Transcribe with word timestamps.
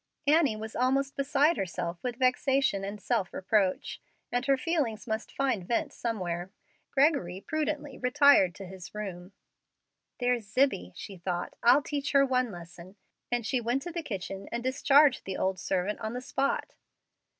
Annie 0.25 0.55
was 0.55 0.75
almost 0.75 1.15
beside 1.15 1.57
herself 1.57 1.99
with 2.01 2.15
vexation 2.15 2.83
and 2.83 2.99
self 2.99 3.31
reproach, 3.31 4.01
and 4.31 4.43
her 4.47 4.57
feelings 4.57 5.05
must 5.05 5.31
find 5.31 5.67
vent 5.67 5.93
somewhere. 5.93 6.49
Gregory 6.89 7.39
prudently 7.39 7.99
retired 7.99 8.55
to 8.55 8.65
his 8.65 8.95
room. 8.95 9.31
"There's 10.19 10.47
Zibbie," 10.51 10.91
she 10.95 11.17
thought; 11.17 11.55
"I'll 11.61 11.83
teach 11.83 12.13
her 12.13 12.25
one 12.25 12.49
lesson;" 12.51 12.95
and 13.31 13.45
she 13.45 13.61
went 13.61 13.83
to 13.83 13.91
the 13.91 14.01
kitchen 14.01 14.49
and 14.51 14.63
discharged 14.63 15.23
the 15.25 15.37
old 15.37 15.59
servant 15.59 15.99
on 15.99 16.13
the 16.13 16.21
spot. 16.21 16.73